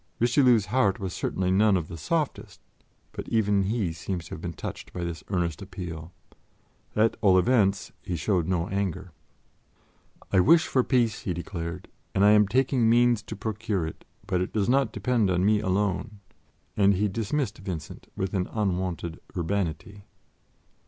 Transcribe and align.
Richelieu's 0.17 0.65
heart 0.65 0.99
was 0.99 1.13
certainly 1.13 1.51
none 1.51 1.77
of 1.77 1.87
the 1.87 1.95
softest, 1.95 2.59
but 3.11 3.29
even 3.29 3.65
he 3.65 3.93
seems 3.93 4.25
to 4.25 4.29
have 4.31 4.41
been 4.41 4.51
touched 4.53 4.91
by 4.93 5.03
this 5.03 5.23
earnest 5.27 5.61
appeal. 5.61 6.11
At 6.95 7.17
all 7.21 7.37
events, 7.37 7.91
he 8.01 8.15
showed 8.15 8.47
no 8.47 8.67
anger. 8.69 9.11
"I 10.33 10.39
wish 10.39 10.65
for 10.65 10.83
peace," 10.83 11.19
he 11.19 11.35
declared, 11.35 11.87
"and 12.15 12.25
I 12.25 12.31
am 12.31 12.47
taking 12.47 12.89
means 12.89 13.21
to 13.21 13.35
procure 13.35 13.85
it, 13.85 14.03
but 14.25 14.41
it 14.41 14.51
does 14.53 14.67
not 14.67 14.91
depend 14.91 15.29
on 15.29 15.45
me 15.45 15.59
alone"; 15.59 16.19
and 16.75 16.95
he 16.95 17.07
dismissed 17.07 17.59
Vincent 17.59 18.07
with 18.17 18.33
an 18.33 18.47
unwonted 18.53 19.19
urbanity. 19.37 20.05